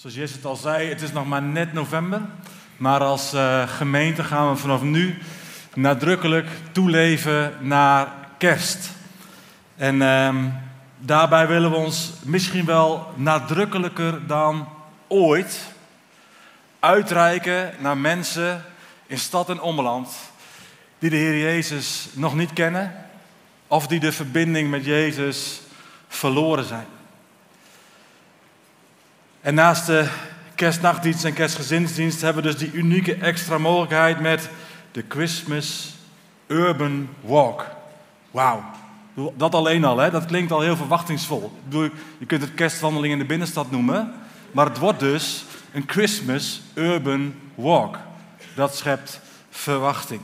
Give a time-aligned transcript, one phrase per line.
[0.00, 2.20] Zoals Jezus het al zei, het is nog maar net november.
[2.76, 5.18] Maar als uh, gemeente gaan we vanaf nu
[5.74, 8.90] nadrukkelijk toeleven naar kerst.
[9.76, 10.34] En uh,
[10.98, 14.68] daarbij willen we ons misschien wel nadrukkelijker dan
[15.08, 15.60] ooit
[16.78, 18.64] uitreiken naar mensen
[19.06, 20.08] in stad en omland
[20.98, 22.94] die de Heer Jezus nog niet kennen
[23.66, 25.60] of die de verbinding met Jezus
[26.08, 26.86] verloren zijn.
[29.40, 30.08] En naast de
[30.54, 34.50] kerstnachtdienst en kerstgezinsdienst hebben we dus die unieke extra mogelijkheid met
[34.92, 35.94] de Christmas
[36.46, 37.66] Urban Walk.
[38.30, 38.64] Wauw.
[39.36, 40.10] Dat alleen al, hè?
[40.10, 41.52] dat klinkt al heel verwachtingsvol.
[42.18, 44.12] Je kunt het kerstwandeling in de binnenstad noemen,
[44.52, 47.98] maar het wordt dus een Christmas Urban Walk.
[48.54, 50.20] Dat schept verwachting.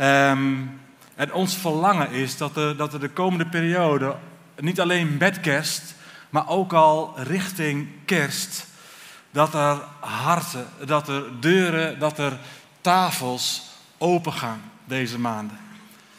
[0.00, 0.80] Um,
[1.14, 4.16] en ons verlangen is dat er, dat er de komende periode,
[4.60, 5.94] niet alleen met kerst,
[6.34, 8.66] maar ook al richting kerst,
[9.30, 12.38] dat er harten, dat er deuren, dat er
[12.80, 13.62] tafels
[13.98, 15.58] open gaan deze maanden.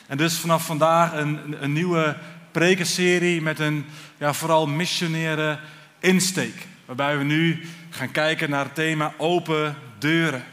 [0.08, 2.18] En dus vanaf vandaag een, een nieuwe
[2.52, 3.86] prekenserie met een
[4.18, 5.60] ja, vooral missionaire
[6.00, 6.68] insteek.
[6.86, 10.44] Waarbij we nu gaan kijken naar het thema open deuren.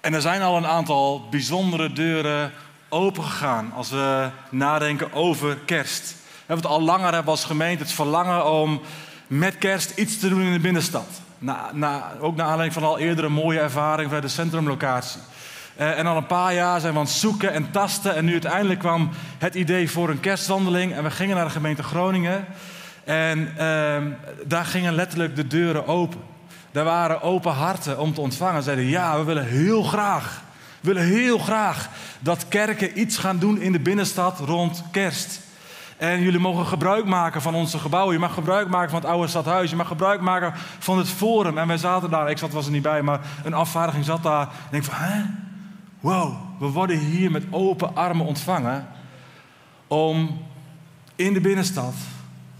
[0.00, 2.52] En er zijn al een aantal bijzondere deuren
[2.88, 6.20] opengegaan als we nadenken over kerst.
[6.56, 8.80] Het al langer hebben als gemeente het verlangen om
[9.26, 11.06] met kerst iets te doen in de binnenstad.
[11.38, 15.20] Na, na, ook naar aanleiding van al eerdere mooie ervaringen bij de centrumlocatie.
[15.80, 18.14] Uh, en al een paar jaar zijn we aan het zoeken en tasten.
[18.14, 20.94] En nu uiteindelijk kwam het idee voor een kerstwandeling.
[20.94, 22.44] En we gingen naar de gemeente Groningen.
[23.04, 23.96] En uh,
[24.44, 26.20] daar gingen letterlijk de deuren open.
[26.72, 28.62] Daar waren open harten om te ontvangen.
[28.62, 30.42] Zeiden ja, we willen heel graag
[30.82, 31.88] we willen heel graag
[32.20, 35.40] dat kerken iets gaan doen in de binnenstad rond kerst.
[36.02, 38.14] En jullie mogen gebruik maken van onze gebouwen.
[38.14, 39.70] Je mag gebruik maken van het oude stadhuis.
[39.70, 41.58] Je mag gebruik maken van het forum.
[41.58, 44.48] En wij zaten daar, ik zat, was er niet bij, maar een afvaardiging zat daar.
[44.70, 45.22] En ik van, hè?
[46.00, 48.86] Wow, we worden hier met open armen ontvangen.
[49.86, 50.40] Om
[51.16, 51.94] in de binnenstad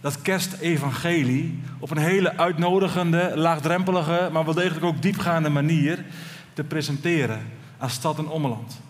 [0.00, 6.04] dat kerstevangelie op een hele uitnodigende, laagdrempelige, maar wel degelijk ook diepgaande manier
[6.52, 7.40] te presenteren
[7.78, 8.80] aan stad en ommeland.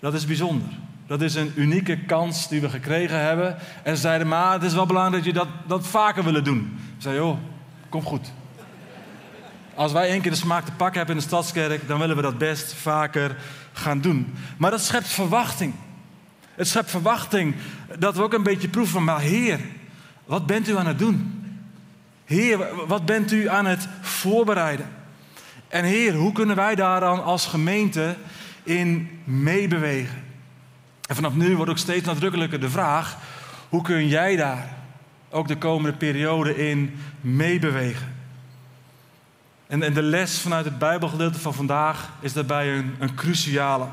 [0.00, 0.68] Dat is bijzonder.
[1.12, 3.56] Dat is een unieke kans die we gekregen hebben.
[3.82, 6.78] En ze zeiden, maar het is wel belangrijk dat je dat, dat vaker willen doen.
[6.96, 7.38] Ik zei, joh,
[7.88, 8.32] kom goed.
[9.74, 12.22] Als wij één keer de smaak te pakken hebben in de stadskerk, dan willen we
[12.22, 13.36] dat best vaker
[13.72, 14.34] gaan doen.
[14.56, 15.74] Maar dat schept verwachting.
[16.54, 17.54] Het schept verwachting
[17.98, 19.60] dat we ook een beetje proeven van, maar Heer,
[20.24, 21.44] wat bent u aan het doen?
[22.24, 24.86] Heer, wat bent u aan het voorbereiden?
[25.68, 28.16] En Heer, hoe kunnen wij daar dan als gemeente
[28.62, 30.21] in meebewegen?
[31.08, 33.16] En vanaf nu wordt ook steeds nadrukkelijker de vraag:
[33.68, 34.76] hoe kun jij daar
[35.30, 38.14] ook de komende periode in meebewegen?
[39.66, 43.86] En, en de les vanuit het Bijbelgedeelte van vandaag is daarbij een, een cruciale.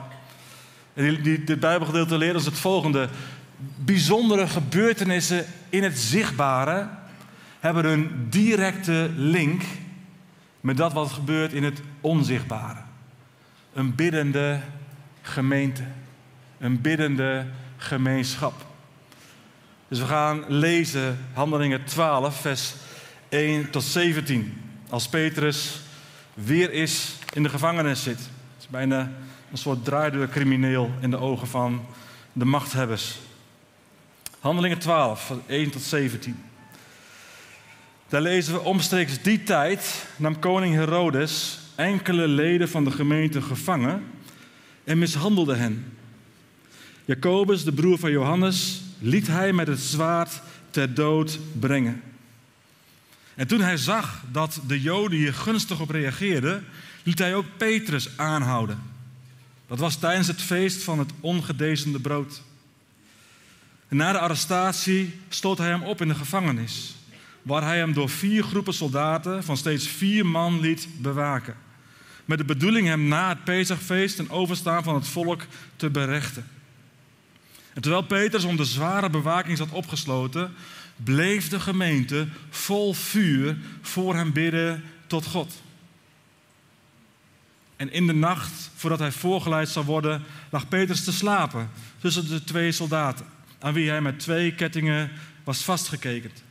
[0.94, 3.10] En die, die, dit Bijbelgedeelte leert ons het volgende.
[3.76, 6.88] Bijzondere gebeurtenissen in het zichtbare
[7.60, 9.62] hebben een directe link
[10.62, 12.80] met dat wat gebeurt in het onzichtbare.
[13.74, 14.60] Een biddende
[15.22, 15.84] gemeente,
[16.60, 17.46] een biddende
[17.78, 18.66] gemeenschap.
[19.88, 22.74] Dus we gaan lezen Handelingen 12, vers
[23.30, 24.62] 1 tot 17.
[24.90, 25.80] Als Petrus
[26.34, 28.18] weer is in de gevangenis zit.
[28.20, 29.12] Het is bijna
[29.52, 29.90] een soort
[30.30, 31.86] crimineel in de ogen van
[32.34, 33.20] de machthebbers.
[34.40, 36.44] Handelingen 12, van 1 tot 17.
[38.08, 44.04] Daar lezen we omstreeks die tijd nam koning Herodes enkele leden van de gemeente gevangen
[44.84, 45.99] en mishandelde hen.
[47.10, 52.02] Jacobus, de broer van Johannes, liet hij met het zwaard ter dood brengen.
[53.36, 56.66] En toen hij zag dat de Joden hier gunstig op reageerden,
[57.04, 58.80] liet hij ook Petrus aanhouden.
[59.68, 62.42] Dat was tijdens het feest van het ongedezende brood.
[63.88, 66.96] Na de arrestatie stoot hij hem op in de gevangenis
[67.42, 71.56] waar hij hem door vier groepen soldaten van steeds vier man liet bewaken.
[72.26, 75.42] Met de bedoeling hem na het Pesachfeest en overstaan van het volk
[75.76, 76.46] te berechten.
[77.74, 80.54] En terwijl Petrus onder zware bewaking zat opgesloten,
[80.96, 85.62] bleef de gemeente vol vuur voor hem bidden tot God.
[87.76, 91.70] En in de nacht, voordat hij voorgeleid zou worden, lag Petrus te slapen
[92.00, 93.26] tussen de twee soldaten,
[93.60, 95.12] aan wie hij met twee kettingen
[95.44, 96.44] was vastgekekend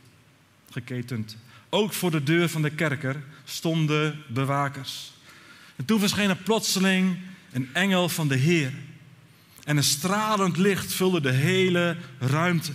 [0.71, 1.37] geketend.
[1.69, 5.11] Ook voor de deur van de kerker stonden bewakers.
[5.75, 7.17] En toen verscheen er plotseling
[7.51, 8.73] een engel van de Heer.
[9.69, 12.71] En een stralend licht vulde de hele ruimte.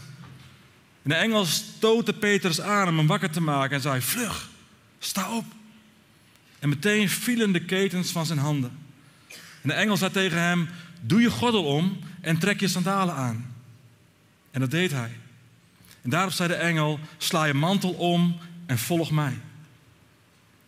[1.02, 4.48] En de engel stootte Petrus aan om hem wakker te maken en zei: Vlug,
[4.98, 5.44] sta op.
[6.58, 8.78] En meteen vielen de ketens van zijn handen.
[9.62, 10.68] En de engel zei tegen hem,
[11.00, 13.54] doe je gordel om en trek je sandalen aan.
[14.50, 15.12] En dat deed hij.
[16.02, 19.38] En daarop zei de engel, sla je mantel om en volg mij.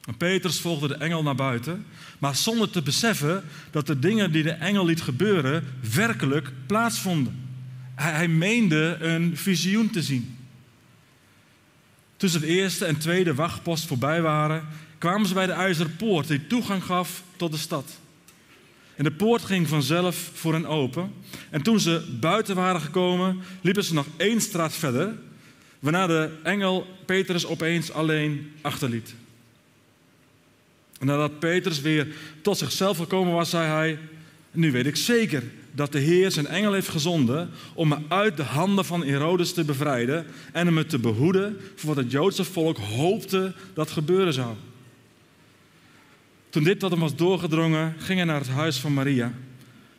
[0.07, 1.87] En Petrus volgde de engel naar buiten,
[2.19, 5.65] maar zonder te beseffen dat de dingen die de engel liet gebeuren
[5.95, 7.45] werkelijk plaatsvonden.
[7.95, 10.37] Hij, meende een visioen te zien.
[12.17, 14.65] Toen ze de eerste en tweede wachtpost voorbij waren,
[14.99, 17.99] kwamen ze bij de ijzeren poort die toegang gaf tot de stad.
[18.95, 21.13] En de poort ging vanzelf voor hen open.
[21.51, 25.15] En toen ze buiten waren gekomen, liepen ze nog één straat verder,
[25.79, 29.15] waarna de engel Petrus opeens alleen achterliet.
[31.01, 32.07] Nadat Petrus weer
[32.43, 33.99] tot zichzelf gekomen was, zei hij:
[34.51, 38.43] Nu weet ik zeker dat de Heer zijn engel heeft gezonden om me uit de
[38.43, 43.55] handen van Herodes te bevrijden en me te behoeden voor wat het Joodse volk hoopte
[43.75, 44.55] dat gebeuren zou.
[46.51, 49.33] Toen dit tot hem was doorgedrongen, ging hij naar het huis van Maria,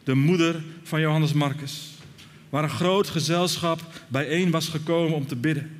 [0.03, 1.91] de moeder van Johannes Marcus,
[2.50, 5.71] waar een groot gezelschap bijeen was gekomen om te bidden.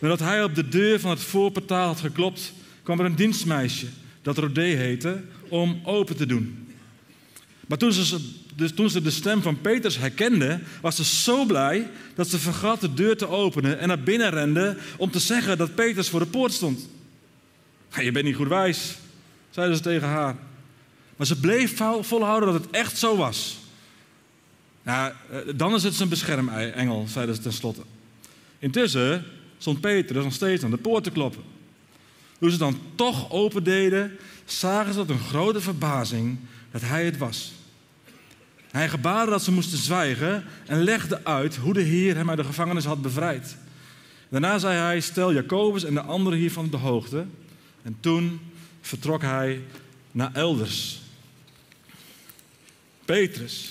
[0.00, 2.52] Nadat hij op de deur van het voorportaal had geklopt,
[2.86, 3.86] kwam er een dienstmeisje,
[4.22, 6.68] dat Rodé heette, om open te doen.
[7.66, 8.18] Maar toen ze,
[8.54, 12.80] dus toen ze de stem van Petrus herkende, was ze zo blij dat ze vergat
[12.80, 16.26] de deur te openen en naar binnen rende om te zeggen dat Petrus voor de
[16.26, 16.88] poort stond.
[18.00, 18.96] Je bent niet goed wijs,
[19.50, 20.36] zeiden ze tegen haar.
[21.16, 23.58] Maar ze bleef volhouden dat het echt zo was.
[24.82, 27.82] Nou, eh, dan is het zijn beschermengel, zeiden ze tenslotte.
[28.58, 29.24] Intussen
[29.58, 31.55] stond Petrus nog steeds aan de poort te kloppen.
[32.38, 36.38] Toen ze dan toch open deden, zagen ze tot een grote verbazing
[36.70, 37.52] dat hij het was.
[38.70, 42.44] Hij gebaarde dat ze moesten zwijgen en legde uit hoe de Heer hem uit de
[42.44, 43.56] gevangenis had bevrijd.
[44.28, 47.26] Daarna zei hij: Stel Jacobus en de anderen hiervan op de hoogte.
[47.82, 48.40] En toen
[48.80, 49.60] vertrok hij
[50.12, 51.00] naar elders.
[53.04, 53.70] Petrus.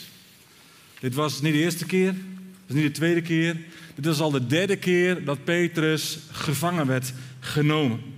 [1.00, 2.24] Dit was niet de eerste keer, dit
[2.68, 3.58] was niet de tweede keer.
[3.96, 8.15] Dit was al de derde keer dat Petrus gevangen werd genomen.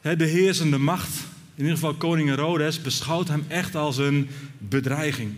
[0.00, 1.18] De heersende macht,
[1.54, 5.32] in ieder geval koning Herodes, beschouwt hem echt als een bedreiging.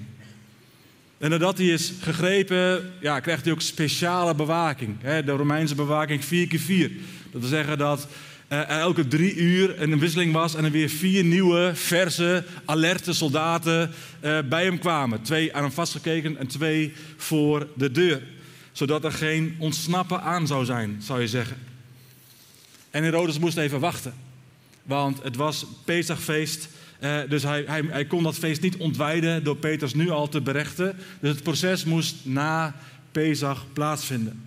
[1.19, 5.01] En nadat hij is gegrepen, ja, krijgt hij ook speciale bewaking.
[5.01, 6.91] De Romeinse bewaking 4 keer 4
[7.31, 8.09] Dat wil zeggen dat
[8.53, 13.91] uh, elke drie uur een wisseling was en er weer vier nieuwe, verse, alerte soldaten
[14.25, 15.23] uh, bij hem kwamen.
[15.23, 18.23] Twee aan hem vastgekeken en twee voor de deur.
[18.73, 21.57] Zodat er geen ontsnappen aan zou zijn, zou je zeggen.
[22.91, 24.15] En Herodes moest even wachten.
[24.83, 26.69] Want het was Pesachfeest.
[27.01, 30.41] Uh, dus hij, hij, hij, kon dat feest niet ontwijden door Peters nu al te
[30.41, 30.97] berechten.
[31.21, 32.75] Dus het proces moest na
[33.13, 34.43] Pesach plaatsvinden.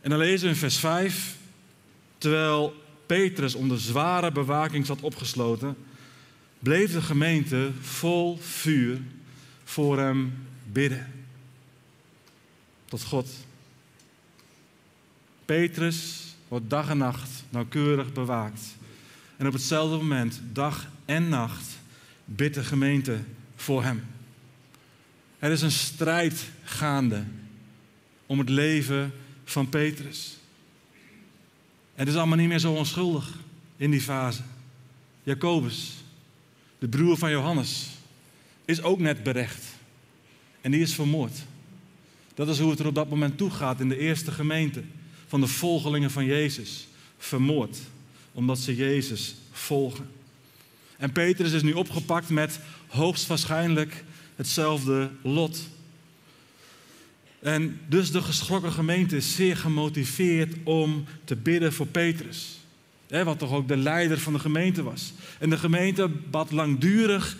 [0.00, 1.36] En dan lezen we in vers 5.
[2.18, 5.76] Terwijl Petrus onder zware bewaking zat opgesloten,
[6.58, 9.00] bleef de gemeente vol vuur
[9.64, 11.06] voor hem bidden.
[12.84, 13.28] Tot God.
[15.44, 18.60] Petrus wordt dag en nacht nauwkeurig bewaakt.
[19.42, 21.78] En op hetzelfde moment, dag en nacht,
[22.24, 23.18] bidt de gemeente
[23.56, 24.04] voor hem.
[25.38, 27.24] Er is een strijd gaande
[28.26, 29.12] om het leven
[29.44, 30.36] van Petrus.
[31.94, 33.38] Het is allemaal niet meer zo onschuldig
[33.76, 34.42] in die fase.
[35.22, 35.92] Jacobus,
[36.78, 37.88] de broer van Johannes,
[38.64, 39.64] is ook net berecht.
[40.60, 41.44] En die is vermoord.
[42.34, 44.82] Dat is hoe het er op dat moment toe gaat in de eerste gemeente
[45.26, 46.88] van de volgelingen van Jezus.
[47.18, 47.78] Vermoord,
[48.32, 50.10] omdat ze Jezus volgen.
[50.96, 54.04] En Petrus is nu opgepakt met hoogstwaarschijnlijk
[54.36, 55.68] hetzelfde lot.
[57.40, 62.58] En dus de geschrokken gemeente is zeer gemotiveerd om te bidden voor Petrus.
[63.08, 65.12] wat toch ook de leider van de gemeente was.
[65.38, 67.36] En de gemeente bad langdurig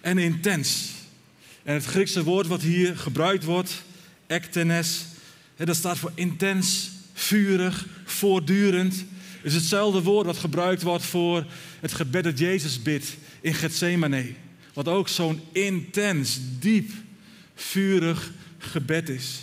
[0.00, 0.90] en intens.
[1.62, 3.82] En het Griekse woord wat hier gebruikt wordt,
[4.26, 5.06] ektenes,
[5.56, 9.04] dat staat voor intens, vurig, voortdurend.
[9.46, 11.44] Is hetzelfde woord wat gebruikt wordt voor
[11.80, 14.34] het gebed dat Jezus bidt in Gethsemane.
[14.72, 16.90] Wat ook zo'n intens, diep,
[17.54, 19.40] vurig gebed is.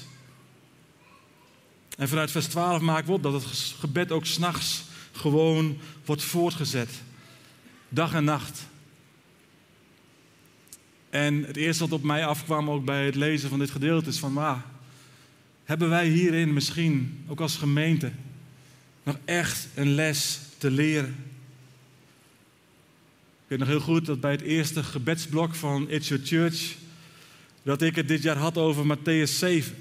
[1.98, 3.46] En vanuit vers 12 maken we op dat het
[3.80, 6.90] gebed ook s'nachts gewoon wordt voortgezet.
[7.90, 8.68] Dag en nacht.
[11.10, 14.18] En het eerste wat op mij afkwam ook bij het lezen van dit gedeelte is
[14.18, 14.60] van, ah,
[15.64, 18.12] hebben wij hierin misschien ook als gemeente
[19.04, 21.16] nog echt een les te leren?
[23.44, 26.76] Ik weet nog heel goed dat bij het eerste gebedsblok van It's Your Church
[27.64, 29.76] dat ik het dit jaar had over Matthäus 7.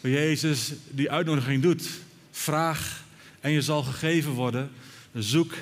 [0.00, 1.88] Waar Jezus die uitnodiging doet.
[2.30, 3.04] Vraag
[3.40, 4.70] en je zal gegeven worden.
[5.14, 5.54] Zoek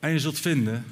[0.00, 0.84] en je zult vinden.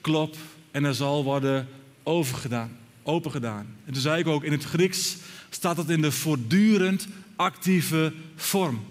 [0.00, 0.36] Klop
[0.70, 1.68] en er zal worden
[2.02, 3.66] overgedaan, open gedaan.
[3.84, 5.16] En toen zei ik ook, in het Grieks
[5.50, 7.06] staat het in de voortdurend
[7.36, 8.84] actieve vorm.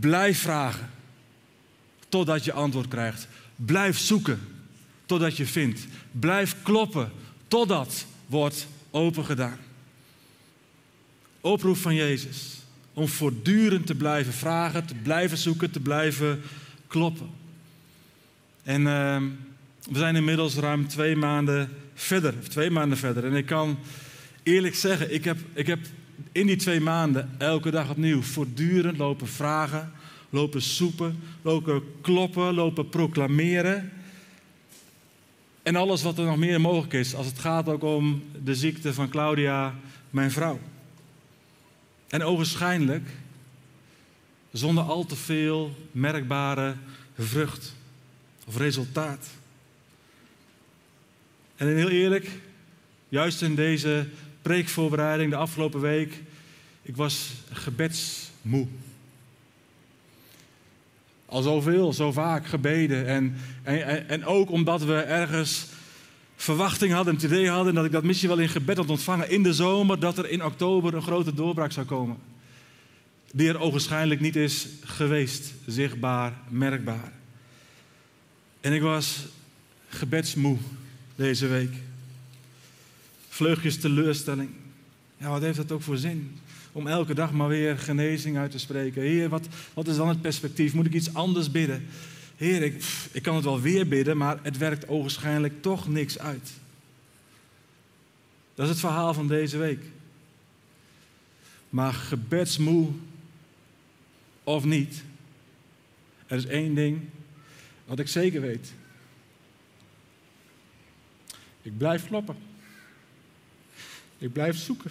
[0.00, 0.90] Blijf vragen
[2.08, 3.28] totdat je antwoord krijgt.
[3.56, 4.40] Blijf zoeken
[5.06, 5.86] totdat je vindt.
[6.10, 7.12] Blijf kloppen
[7.48, 9.58] totdat wordt opengedaan.
[11.40, 12.56] Oproep van Jezus
[12.92, 16.42] om voortdurend te blijven vragen, te blijven zoeken, te blijven
[16.86, 17.30] kloppen.
[18.62, 19.24] En ehm,
[19.90, 23.24] we zijn inmiddels ruim twee maanden verder, of twee maanden verder.
[23.24, 23.78] En ik kan
[24.42, 25.78] eerlijk zeggen, ik heb, ik heb
[26.32, 29.92] in die twee maanden elke dag opnieuw voortdurend lopen vragen,
[30.30, 33.92] lopen soepen, lopen kloppen, lopen proclameren.
[35.62, 38.94] En alles wat er nog meer mogelijk is, als het gaat ook om de ziekte
[38.94, 39.74] van Claudia,
[40.10, 40.60] mijn vrouw.
[42.08, 43.08] En ogenschijnlijk
[44.52, 46.74] zonder al te veel merkbare
[47.18, 47.74] vrucht
[48.46, 49.26] of resultaat.
[51.56, 52.30] En heel eerlijk,
[53.08, 54.06] juist in deze
[54.46, 56.22] preekvoorbereiding de afgelopen week,
[56.82, 58.66] ik was gebedsmoe.
[61.26, 63.06] Al zoveel, zo vaak gebeden.
[63.06, 65.66] En, en, en ook omdat we ergens
[66.36, 69.42] verwachting hadden, het idee hadden dat ik dat misschien wel in gebed had ontvangen in
[69.42, 72.16] de zomer, dat er in oktober een grote doorbraak zou komen.
[73.32, 77.12] Die er ogenschijnlijk niet is geweest, zichtbaar, merkbaar.
[78.60, 79.26] En ik was
[79.88, 80.56] gebedsmoe
[81.16, 81.72] deze week.
[83.36, 84.50] Vleugjes teleurstelling.
[85.16, 86.38] Ja, wat heeft dat ook voor zin?
[86.72, 89.02] Om elke dag maar weer genezing uit te spreken.
[89.02, 90.74] Heer, wat, wat is dan het perspectief?
[90.74, 91.86] Moet ik iets anders bidden?
[92.36, 96.50] Heer, ik, ik kan het wel weer bidden, maar het werkt ogenschijnlijk toch niks uit.
[98.54, 99.84] Dat is het verhaal van deze week.
[101.70, 102.88] Maar gebedsmoe
[104.44, 105.02] of niet,
[106.26, 107.00] er is één ding
[107.84, 108.72] wat ik zeker weet.
[111.62, 112.36] Ik blijf kloppen.
[114.18, 114.90] Ik blijf zoeken.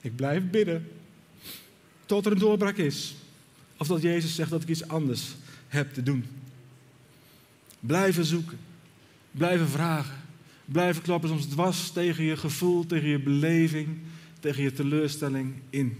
[0.00, 0.88] Ik blijf bidden.
[2.06, 3.14] Tot er een doorbraak is.
[3.76, 5.34] Of dat Jezus zegt dat ik iets anders
[5.68, 6.24] heb te doen.
[7.80, 8.58] Blijven zoeken.
[9.30, 10.22] Blijven vragen.
[10.64, 13.98] Blijven klappen soms dwars tegen je gevoel, tegen je beleving,
[14.40, 15.96] tegen je teleurstelling in.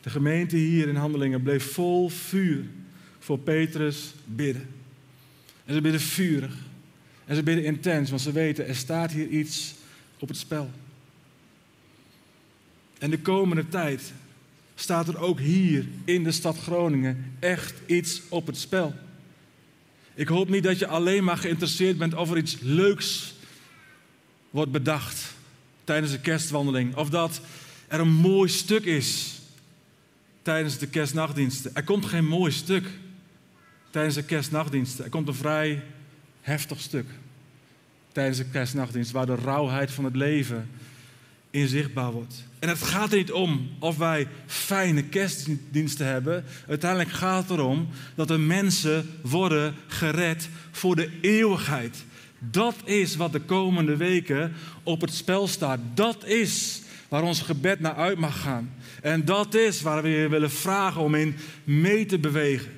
[0.00, 2.64] De gemeente hier in Handelingen bleef vol vuur
[3.18, 4.68] voor Petrus bidden.
[5.64, 6.54] En ze bidden vurig.
[7.26, 9.74] En ze bidden intens, want ze weten, er staat hier iets
[10.18, 10.70] op het spel.
[12.98, 14.12] En de komende tijd
[14.74, 18.94] staat er ook hier in de stad Groningen echt iets op het spel.
[20.14, 23.34] Ik hoop niet dat je alleen maar geïnteresseerd bent of er iets leuks
[24.50, 25.34] wordt bedacht
[25.84, 26.96] tijdens de kerstwandeling.
[26.96, 27.40] Of dat
[27.88, 29.40] er een mooi stuk is
[30.42, 31.70] tijdens de kerstnachtdiensten.
[31.74, 32.88] Er komt geen mooi stuk
[33.90, 35.04] tijdens de kerstnachtdiensten.
[35.04, 35.82] Er komt een vrij
[36.46, 37.06] heftig stuk
[38.12, 40.68] tijdens de kerstnachtdienst, waar de rauwheid van het leven
[41.50, 42.44] inzichtbaar wordt.
[42.58, 46.44] En het gaat er niet om of wij fijne kerstdiensten hebben.
[46.68, 52.04] Uiteindelijk gaat het erom dat de mensen worden gered voor de eeuwigheid.
[52.38, 55.80] Dat is wat de komende weken op het spel staat.
[55.94, 58.74] Dat is waar ons gebed naar uit mag gaan.
[59.02, 62.70] En dat is waar we je willen vragen om in mee te bewegen.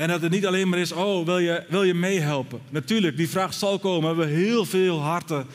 [0.00, 2.60] En dat het niet alleen maar is, oh, wil je, wil je meehelpen?
[2.70, 4.00] Natuurlijk, die vraag zal komen.
[4.00, 5.46] We hebben heel veel harten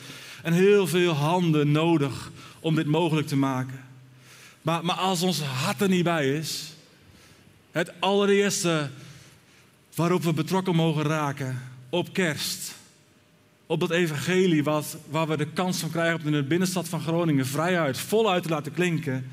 [0.42, 3.84] en heel veel handen nodig om dit mogelijk te maken.
[4.62, 6.72] Maar, maar als ons hart er niet bij is,
[7.70, 8.90] het allereerste
[9.94, 12.74] waarop we betrokken mogen raken op kerst,
[13.66, 17.00] op dat evangelie wat, waar we de kans van krijgen om in de binnenstad van
[17.00, 19.30] Groningen vrijuit, voluit te laten klinken,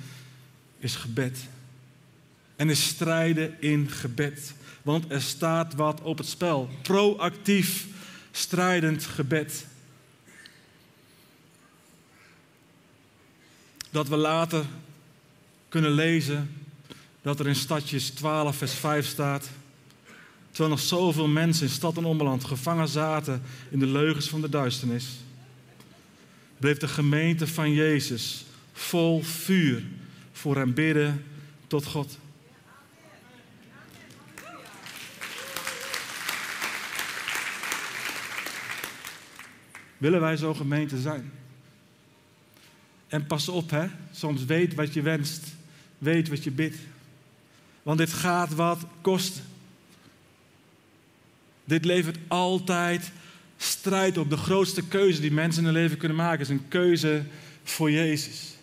[0.79, 1.38] is gebed.
[2.55, 4.53] En is strijden in gebed.
[4.84, 6.70] Want er staat wat op het spel.
[6.82, 7.88] Proactief,
[8.32, 9.66] strijdend gebed.
[13.90, 14.66] Dat we later
[15.70, 16.66] kunnen lezen
[17.22, 19.50] dat er in stadjes 12, vers 5 staat.
[20.50, 24.50] Terwijl nog zoveel mensen in stad en omland gevangen zaten in de leugens van de
[24.50, 25.06] duisternis,
[26.58, 29.84] bleef de gemeente van Jezus vol vuur
[30.32, 31.25] voor hem bidden
[31.68, 32.18] tot God.
[40.03, 41.31] Willen wij zo'n gemeente zijn?
[43.07, 43.86] En pas op, hè.
[44.12, 45.43] Soms weet wat je wenst.
[45.98, 46.75] Weet wat je bidt.
[47.83, 49.43] Want dit gaat wat kosten.
[51.65, 53.12] Dit levert altijd
[53.57, 54.29] strijd op.
[54.29, 57.24] De grootste keuze die mensen in hun leven kunnen maken is een keuze
[57.63, 58.55] voor Jezus.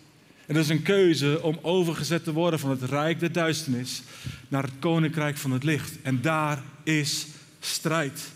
[0.45, 4.01] En dat is een keuze om overgezet te worden van het rijk der duisternis
[4.47, 6.01] naar het koninkrijk van het licht.
[6.01, 7.27] En daar is
[7.59, 8.31] strijd.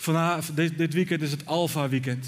[0.00, 2.26] Vanavond, dit, dit weekend is het Alpha weekend.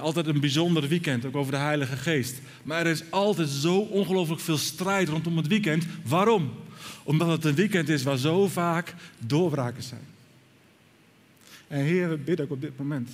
[0.00, 2.40] altijd een bijzonder weekend, ook over de Heilige Geest.
[2.62, 5.86] Maar er is altijd zo ongelooflijk veel strijd rondom het weekend.
[6.04, 6.52] Waarom?
[7.02, 10.06] Omdat het een weekend is waar zo vaak doorbraken zijn.
[11.72, 13.10] En Heer, we bidden ook op dit moment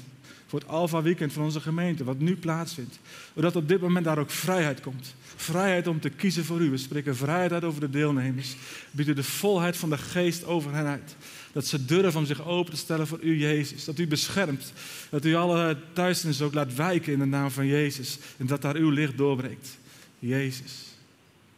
[0.47, 2.99] voor het Alpha Weekend van onze gemeente, wat nu plaatsvindt.
[3.35, 5.15] Zodat op dit moment daar ook vrijheid komt.
[5.37, 6.71] Vrijheid om te kiezen voor u.
[6.71, 8.57] We spreken vrijheid uit over de deelnemers.
[8.91, 11.17] Bieden de volheid van de geest over hen uit.
[11.53, 13.85] Dat ze durven om zich open te stellen voor u, Jezus.
[13.85, 14.73] Dat u beschermt.
[15.11, 18.19] Dat u alle duisternis ook laat wijken in de naam van Jezus.
[18.37, 19.79] En dat daar uw licht doorbreekt.
[20.19, 20.85] Jezus,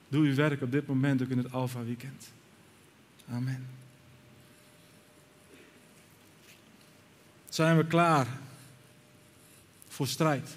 [0.09, 2.31] doe uw werk op dit moment ook in het Alpha Weekend.
[3.31, 3.80] Amen.
[7.51, 8.27] Zijn we klaar
[9.89, 10.57] voor strijd?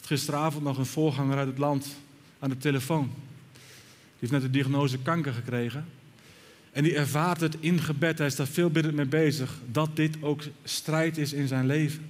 [0.00, 1.96] Gisteravond nog een voorganger uit het land
[2.38, 3.10] aan de telefoon.
[3.52, 5.86] Die heeft net de diagnose kanker gekregen.
[6.72, 10.22] En die ervaart het in gebed, hij is daar veel binnen mee bezig, dat dit
[10.22, 12.06] ook strijd is in zijn leven.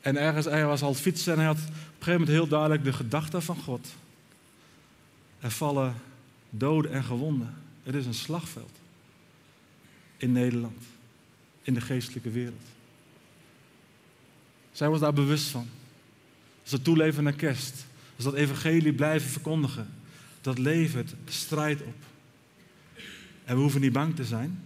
[0.00, 2.84] En ergens, hij was al fietsen en hij had op een gegeven moment heel duidelijk
[2.84, 3.88] de gedachte van God.
[5.40, 5.94] Er vallen
[6.50, 7.54] doden en gewonden.
[7.82, 8.72] Het is een slagveld
[10.16, 10.82] in Nederland,
[11.64, 12.62] in de geestelijke wereld.
[14.72, 15.68] Zij was daar bewust van.
[16.62, 19.88] Als we toeleven naar kerst, als dat evangelie blijven verkondigen,
[20.40, 21.94] dat levert strijd op.
[23.44, 24.62] En we hoeven niet bang te zijn,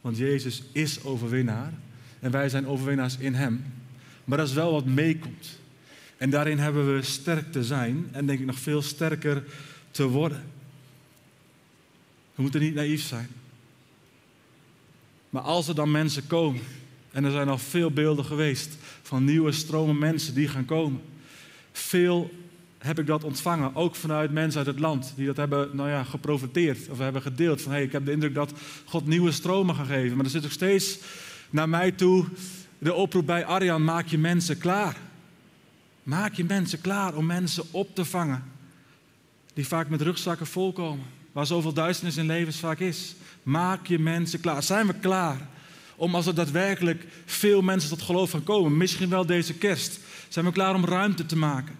[0.00, 1.72] want Jezus is overwinnaar
[2.20, 3.64] en wij zijn overwinnaars in Hem.
[4.24, 5.58] Maar dat is wel wat meekomt.
[6.16, 9.44] En daarin hebben we sterk te zijn en denk ik nog veel sterker
[9.90, 10.44] te worden.
[12.34, 13.28] We moeten niet naïef zijn.
[15.36, 16.62] Maar als er dan mensen komen,
[17.12, 21.00] en er zijn al veel beelden geweest van nieuwe stromen mensen die gaan komen.
[21.72, 22.30] Veel
[22.78, 26.04] heb ik dat ontvangen, ook vanuit mensen uit het land die dat hebben nou ja,
[26.04, 27.62] geprofiteerd of hebben gedeeld.
[27.62, 28.52] Van hey, ik heb de indruk dat
[28.84, 30.16] God nieuwe stromen gaat geven.
[30.16, 30.98] Maar er zit nog steeds
[31.50, 32.24] naar mij toe
[32.78, 34.96] de oproep bij Arjan: maak je mensen klaar.
[36.02, 38.44] Maak je mensen klaar om mensen op te vangen.
[39.54, 41.15] Die vaak met rugzakken volkomen.
[41.36, 43.14] Waar zoveel duisternis in levens vaak is.
[43.42, 44.62] Maak je mensen klaar.
[44.62, 45.48] Zijn we klaar
[45.96, 50.44] om als er daadwerkelijk veel mensen tot geloof gaan komen, misschien wel deze kerst, zijn
[50.44, 51.78] we klaar om ruimte te maken.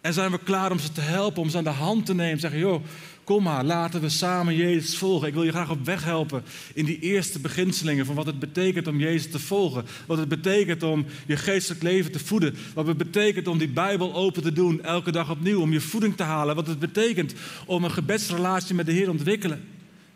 [0.00, 2.40] En zijn we klaar om ze te helpen, om ze aan de hand te nemen.
[2.40, 2.84] Zeggen, joh,
[3.24, 5.28] kom maar, laten we samen Jezus volgen.
[5.28, 6.42] Ik wil je graag op weg helpen
[6.74, 9.84] in die eerste beginselingen van wat het betekent om Jezus te volgen.
[10.06, 12.54] Wat het betekent om je geestelijk leven te voeden.
[12.74, 15.60] Wat het betekent om die Bijbel open te doen elke dag opnieuw.
[15.60, 16.54] Om je voeding te halen.
[16.54, 17.34] Wat het betekent
[17.66, 19.64] om een gebedsrelatie met de Heer te ontwikkelen.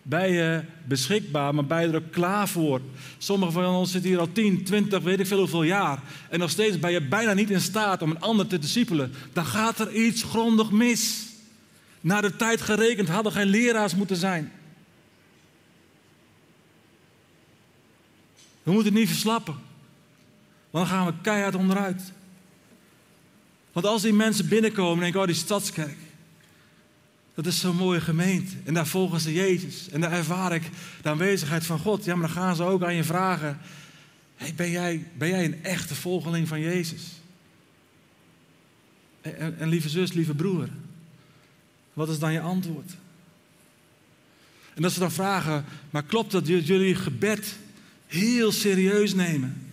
[0.08, 2.80] Ben je beschikbaar, maar ben je er ook klaar voor?
[3.18, 6.02] Sommigen van ons zitten hier al 10, 20, weet ik veel hoeveel jaar.
[6.30, 9.12] En nog steeds ben je bijna niet in staat om een ander te discipelen.
[9.32, 11.24] Dan gaat er iets grondig mis.
[12.06, 14.52] Naar de tijd gerekend hadden geen leraars moeten zijn.
[18.62, 19.54] We moeten het niet verslappen.
[20.70, 22.02] Want dan gaan we keihard onderuit.
[23.72, 25.96] Want als die mensen binnenkomen en denken, oh die stadskerk.
[27.34, 28.56] Dat is zo'n mooie gemeente.
[28.64, 29.88] En daar volgen ze Jezus.
[29.88, 30.70] En daar ervaar ik
[31.02, 32.04] de aanwezigheid van God.
[32.04, 33.58] Ja, maar dan gaan ze ook aan je vragen:
[34.36, 37.02] hey, ben, jij, ben jij een echte volgeling van Jezus?
[39.20, 40.68] En, en lieve zus, lieve broer,
[41.96, 42.90] wat is dan je antwoord?
[44.74, 47.56] En dat ze dan vragen: maar klopt dat jullie gebed
[48.06, 49.70] heel serieus nemen?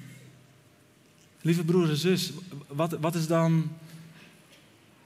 [1.42, 2.32] Lieve broer en zus,
[2.68, 3.72] wat, wat is dan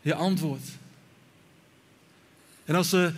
[0.01, 0.63] je antwoord?
[2.65, 3.13] En als ze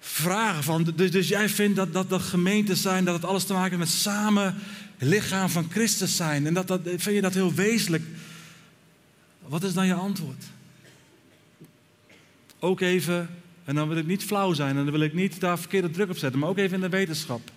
[0.00, 3.52] vragen van, dus, dus jij vindt dat, dat dat gemeentes zijn, dat het alles te
[3.52, 4.54] maken heeft met samen
[4.98, 6.46] lichaam van Christus zijn.
[6.46, 8.04] En dat, dat, vind je dat heel wezenlijk.
[9.40, 10.44] Wat is dan je antwoord?
[12.64, 13.28] Ook even,
[13.64, 16.10] en dan wil ik niet flauw zijn en dan wil ik niet daar verkeerde druk
[16.10, 17.50] op zetten, maar ook even in de wetenschap.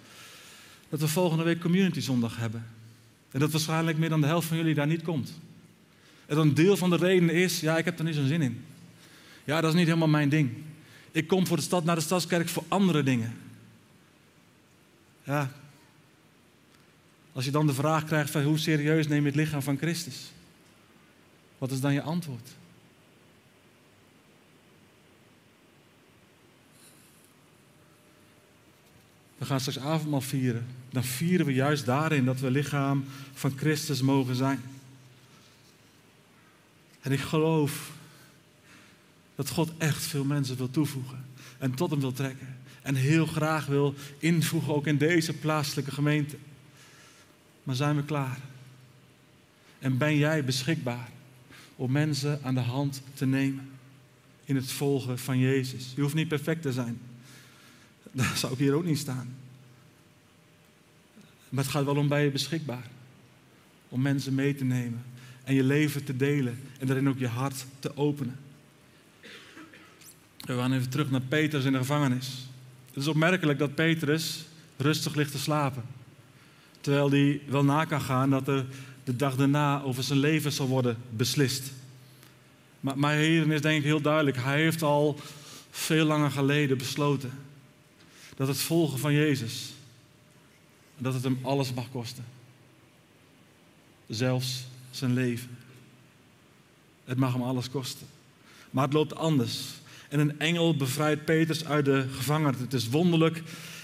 [0.89, 2.65] Dat we volgende week Community Zondag hebben.
[3.31, 5.33] En dat waarschijnlijk meer dan de helft van jullie daar niet komt.
[6.25, 8.65] En een deel van de reden is, ja, ik heb er niet zo'n zin in.
[9.43, 10.51] Ja, dat is niet helemaal mijn ding.
[11.11, 13.37] Ik kom voor de stad naar de stadskerk voor andere dingen.
[15.23, 15.51] Ja.
[17.33, 20.31] Als je dan de vraag krijgt van hoe serieus neem je het lichaam van Christus?
[21.57, 22.56] Wat is dan je antwoord?
[29.37, 30.65] We gaan straks avondmaal vieren.
[30.89, 34.61] Dan vieren we juist daarin dat we lichaam van Christus mogen zijn.
[37.01, 37.91] En ik geloof
[39.35, 41.25] dat God echt veel mensen wil toevoegen
[41.57, 42.55] en tot hem wil trekken.
[42.81, 46.37] En heel graag wil invoegen ook in deze plaatselijke gemeente.
[47.63, 48.39] Maar zijn we klaar?
[49.79, 51.09] En ben jij beschikbaar
[51.75, 53.69] om mensen aan de hand te nemen
[54.43, 55.91] in het volgen van Jezus.
[55.95, 56.99] Je hoeft niet perfect te zijn.
[58.17, 59.35] Daar zou ik hier ook niet staan.
[61.49, 62.87] Maar het gaat wel om bij je beschikbaar.
[63.89, 65.03] Om mensen mee te nemen
[65.43, 68.39] en je leven te delen en daarin ook je hart te openen.
[70.37, 72.47] We gaan even terug naar Petrus in de gevangenis.
[72.87, 74.45] Het is opmerkelijk dat Petrus
[74.77, 75.83] rustig ligt te slapen.
[76.81, 78.65] Terwijl hij wel na kan gaan dat er
[79.03, 81.71] de dag daarna over zijn leven zal worden beslist.
[82.79, 84.37] Maar, maar hierin is denk ik heel duidelijk.
[84.37, 85.19] Hij heeft al
[85.69, 87.31] veel langer geleden besloten
[88.37, 89.73] dat het volgen van Jezus,
[90.97, 92.25] dat het hem alles mag kosten.
[94.07, 95.57] Zelfs zijn leven.
[97.05, 98.07] Het mag hem alles kosten.
[98.69, 99.57] Maar het loopt anders.
[100.09, 102.59] En een engel bevrijdt Petrus uit de gevangenis.
[102.59, 103.37] Het is wonderlijk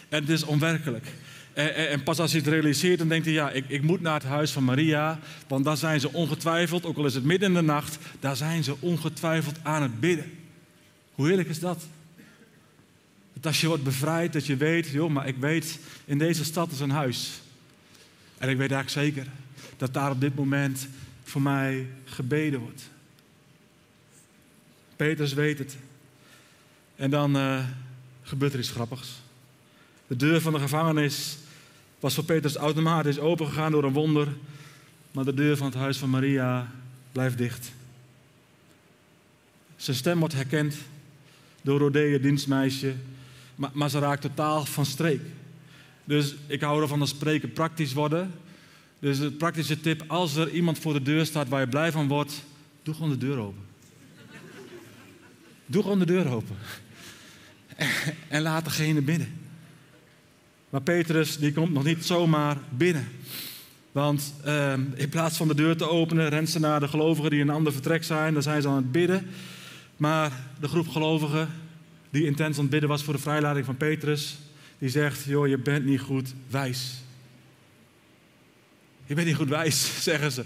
[0.09, 1.07] en het is onwerkelijk.
[1.53, 4.01] En, en, en, pas als hij het realiseert, dan denkt hij: ja, ik, ik moet
[4.01, 5.19] naar het huis van Maria.
[5.47, 8.63] Want daar zijn ze ongetwijfeld, ook al is het midden in de nacht, daar zijn
[8.63, 10.31] ze ongetwijfeld aan het bidden.
[11.13, 11.83] Hoe heerlijk is dat?
[13.43, 16.71] Dat als je wordt bevrijd, dat je weet: joh, maar ik weet, in deze stad
[16.71, 17.41] is een huis.
[18.37, 19.31] En ik weet eigenlijk zeker
[19.77, 20.87] dat daar op dit moment
[21.23, 22.89] voor mij gebeden wordt.
[24.95, 25.75] Peters weet het.
[26.95, 27.65] En dan uh,
[28.21, 29.11] gebeurt er iets grappigs.
[30.07, 31.37] De deur van de gevangenis
[31.99, 34.27] was voor Petrus automatisch opengegaan door een wonder,
[35.11, 36.71] maar de deur van het huis van Maria
[37.11, 37.71] blijft dicht.
[39.75, 40.75] Zijn stem wordt herkend
[41.61, 42.93] door Rodea, dienstmeisje,
[43.55, 45.21] maar, maar ze raakt totaal van streek.
[46.03, 48.31] Dus ik hou ervan dat spreken praktisch worden.
[48.99, 52.07] Dus een praktische tip, als er iemand voor de deur staat waar je blij van
[52.07, 52.43] wordt,
[52.83, 53.63] doe gewoon de deur open.
[55.65, 56.55] Doe gewoon de deur open.
[58.27, 59.41] En laat degene binnen.
[60.69, 63.07] Maar Petrus die komt nog niet zomaar binnen.
[63.91, 67.39] Want uh, in plaats van de deur te openen, rent ze naar de gelovigen die
[67.39, 68.33] in een ander vertrek zijn.
[68.33, 69.27] Daar zijn ze aan het bidden.
[69.97, 71.49] Maar de groep gelovigen,
[72.13, 74.37] die intens aan het bidden was voor de vrijlating van Petrus,
[74.77, 76.93] die zegt: Joh, je bent niet goed wijs.
[79.05, 80.43] Je bent niet goed wijs, zeggen ze.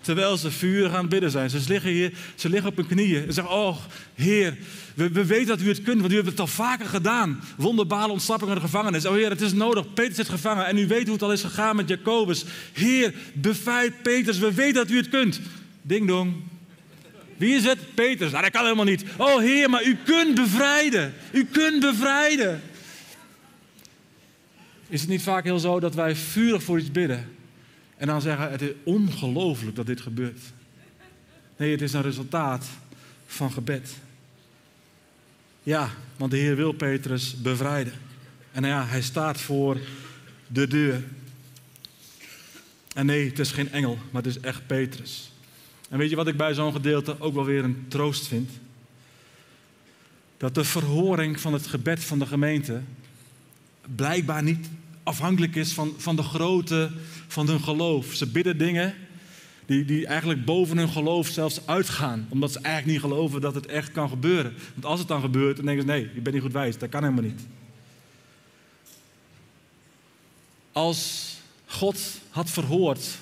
[0.00, 1.50] Terwijl ze vurig aan het bidden zijn.
[1.50, 3.76] Ze liggen hier, ze liggen op hun knieën en zeggen: Oh,
[4.14, 4.56] Heer,
[4.94, 7.40] we, we, weten dat u het kunt, want u hebt het al vaker gedaan.
[7.56, 9.06] Wonderbare ontsnapping uit de gevangenis.
[9.06, 9.92] Oh Heer, het is nodig.
[9.92, 12.44] Peter zit gevangen en u weet hoe het al is gegaan met Jacobus.
[12.72, 15.40] Heer, bevrijd Peters, we weten dat u het kunt.
[15.82, 16.34] Ding dong.
[17.40, 17.94] Wie is het?
[17.94, 18.30] Peters.
[18.30, 19.04] Nou, dat kan helemaal niet.
[19.16, 21.14] Oh Heer, maar u kunt bevrijden.
[21.32, 22.62] U kunt bevrijden.
[24.88, 27.36] Is het niet vaak heel zo dat wij vurig voor iets bidden?
[27.96, 30.40] En dan zeggen, het is ongelooflijk dat dit gebeurt.
[31.56, 32.66] Nee, het is een resultaat
[33.26, 33.90] van gebed.
[35.62, 37.92] Ja, want de Heer wil Petrus bevrijden.
[38.52, 39.78] En ja, hij staat voor
[40.46, 41.04] de deur.
[42.94, 45.29] En nee, het is geen engel, maar het is echt Petrus.
[45.90, 48.50] En weet je wat ik bij zo'n gedeelte ook wel weer een troost vind?
[50.36, 52.80] Dat de verhoring van het gebed van de gemeente
[53.94, 54.68] blijkbaar niet
[55.02, 56.90] afhankelijk is van, van de grootte
[57.26, 58.14] van hun geloof.
[58.14, 58.94] Ze bidden dingen
[59.66, 62.26] die, die eigenlijk boven hun geloof zelfs uitgaan.
[62.28, 64.54] Omdat ze eigenlijk niet geloven dat het echt kan gebeuren.
[64.72, 66.78] Want als het dan gebeurt, dan denken ze: nee, je bent niet goed wijs.
[66.78, 67.40] Dat kan helemaal niet.
[70.72, 71.30] Als
[71.66, 73.18] God had verhoord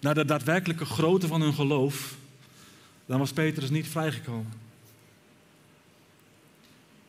[0.00, 2.14] naar de daadwerkelijke grootte van hun geloof,
[3.06, 4.52] dan was Petrus niet vrijgekomen.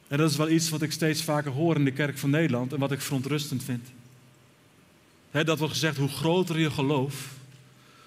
[0.08, 2.74] En dat is wel iets wat ik steeds vaker hoor in de kerk van Nederland
[2.74, 3.88] en wat ik verontrustend vind
[5.32, 7.34] dat wordt gezegd, hoe groter je geloof,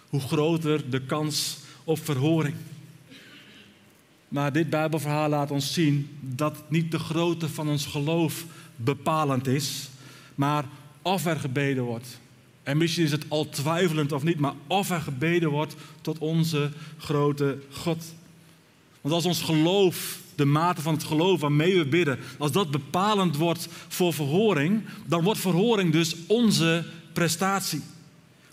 [0.08, 2.54] hoe groter de kans op verhoring.
[4.28, 8.44] Maar dit Bijbelverhaal laat ons zien dat niet de grootte van ons geloof
[8.76, 9.88] bepalend is,
[10.34, 10.64] maar
[11.02, 12.20] of er gebeden wordt.
[12.64, 16.70] En misschien is het al twijfelend of niet, maar of er gebeden wordt tot onze
[16.98, 18.14] grote God.
[19.00, 23.36] Want als ons geloof, de mate van het geloof waarmee we bidden, als dat bepalend
[23.36, 27.82] wordt voor verhoring, dan wordt verhoring dus onze prestatie.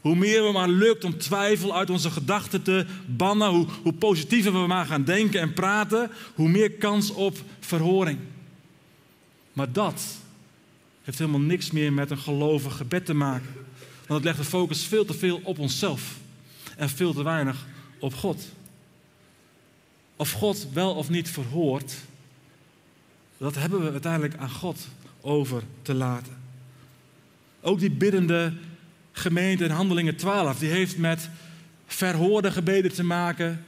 [0.01, 4.61] Hoe meer we maar lukt om twijfel uit onze gedachten te bannen, hoe, hoe positiever
[4.61, 8.19] we maar gaan denken en praten, hoe meer kans op verhoring.
[9.53, 10.03] Maar dat
[11.03, 13.60] heeft helemaal niks meer met een gelovig gebed te maken.
[14.07, 16.17] Want het legt de focus veel te veel op onszelf
[16.77, 17.65] en veel te weinig
[17.99, 18.43] op God.
[20.15, 21.93] Of God wel of niet verhoort,
[23.37, 24.87] dat hebben we uiteindelijk aan God
[25.21, 26.37] over te laten.
[27.61, 28.53] Ook die biddende
[29.11, 31.29] gemeente in Handelingen 12, die heeft met
[31.85, 33.65] verhoorde gebeden te maken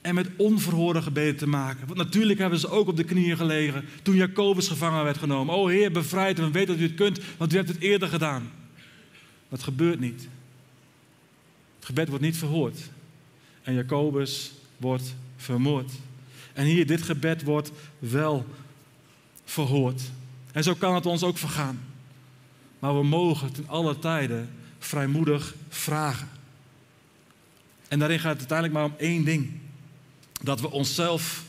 [0.00, 1.86] en met onverhoorde gebeden te maken.
[1.86, 5.54] Want natuurlijk hebben ze ook op de knieën gelegen toen Jacobus gevangen werd genomen.
[5.54, 8.50] O Heer, bevrijd hem, weet dat u het kunt, want u hebt het eerder gedaan.
[9.52, 10.28] Maar het gebeurt niet.
[11.76, 12.78] Het gebed wordt niet verhoord.
[13.62, 15.92] En Jacobus wordt vermoord.
[16.52, 18.46] En hier, dit gebed wordt wel
[19.44, 20.02] verhoord.
[20.52, 21.80] En zo kan het ons ook vergaan.
[22.78, 26.28] Maar we mogen ten alle tijden vrijmoedig vragen.
[27.88, 29.50] En daarin gaat het uiteindelijk maar om één ding.
[30.42, 31.44] Dat we onszelf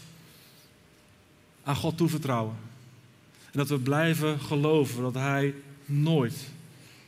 [1.63, 2.55] aan God toevertrouwen.
[3.51, 5.53] En dat we blijven geloven dat Hij
[5.85, 6.35] nooit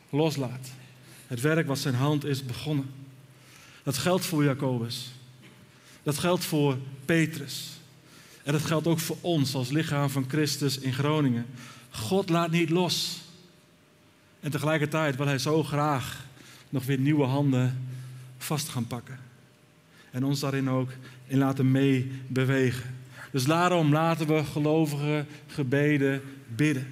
[0.10, 0.70] loslaat.
[1.28, 2.90] Het werk wat zijn hand is begonnen.
[3.84, 5.12] Dat geldt voor Jacobus.
[6.04, 7.70] Dat geldt voor Petrus.
[8.44, 11.46] En dat geldt ook voor ons als lichaam van Christus in Groningen.
[11.90, 13.20] God laat niet los.
[14.40, 16.26] En tegelijkertijd wil Hij zo graag
[16.70, 17.88] nog weer nieuwe handen
[18.38, 19.20] vast gaan pakken.
[20.12, 20.92] En ons daarin ook
[21.28, 22.96] in laten meebewegen.
[23.32, 26.22] Dus daarom laten we gelovige gebeden
[26.56, 26.88] bidden.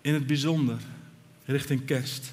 [0.00, 0.78] In het bijzonder
[1.44, 2.32] richting kerst.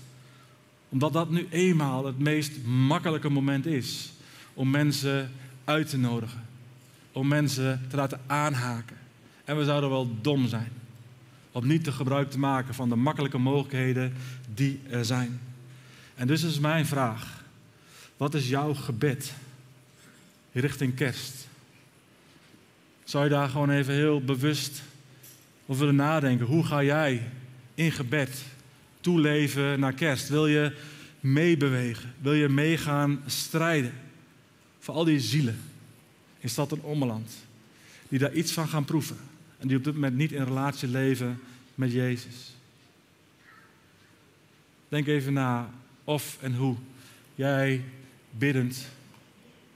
[0.89, 4.12] Omdat dat nu eenmaal het meest makkelijke moment is
[4.54, 5.32] om mensen
[5.63, 6.45] uit te nodigen.
[7.12, 8.97] Om mensen te laten aanhaken.
[9.45, 10.71] En we zouden wel dom zijn
[11.52, 14.13] om niet te gebruik te maken van de makkelijke mogelijkheden
[14.54, 15.39] die er zijn.
[16.15, 17.43] En dus is mijn vraag:
[18.17, 19.34] wat is jouw gebed
[20.52, 21.47] richting kerst?
[23.04, 24.82] Zou je daar gewoon even heel bewust
[25.65, 26.45] over willen nadenken?
[26.45, 27.28] Hoe ga jij
[27.75, 28.43] in gebed
[29.01, 30.29] toeleven naar kerst?
[30.29, 30.75] Wil je
[31.19, 32.13] meebewegen?
[32.21, 33.93] Wil je meegaan strijden
[34.79, 35.59] voor al die zielen
[36.39, 37.31] in stad en ommeland
[38.07, 39.17] die daar iets van gaan proeven
[39.57, 41.39] en die op dit moment niet in relatie leven
[41.75, 42.55] met Jezus?
[44.88, 45.69] Denk even na
[46.03, 46.75] of en hoe
[47.35, 47.83] jij
[48.31, 48.88] biddend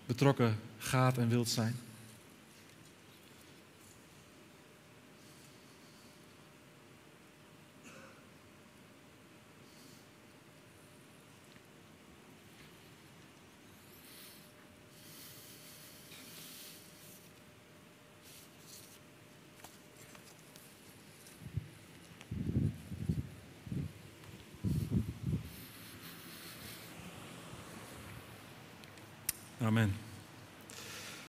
[0.06, 1.76] betrokken gaat en wilt zijn.